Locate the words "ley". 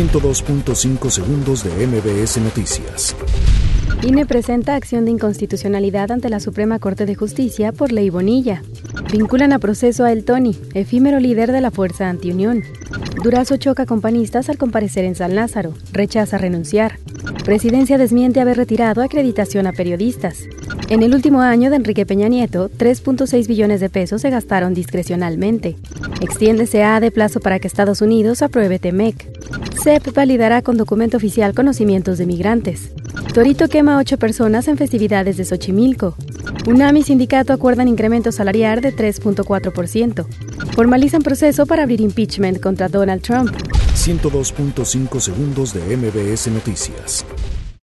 7.92-8.08